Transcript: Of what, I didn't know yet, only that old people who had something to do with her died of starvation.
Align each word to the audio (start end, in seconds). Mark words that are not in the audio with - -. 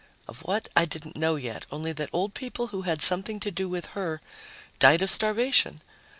Of 0.27 0.41
what, 0.41 0.67
I 0.75 0.85
didn't 0.85 1.15
know 1.15 1.35
yet, 1.35 1.67
only 1.69 1.93
that 1.93 2.09
old 2.11 2.33
people 2.33 2.69
who 2.69 2.81
had 2.81 3.03
something 3.03 3.39
to 3.41 3.51
do 3.51 3.69
with 3.69 3.85
her 3.93 4.19
died 4.79 5.03
of 5.03 5.11
starvation. 5.11 5.79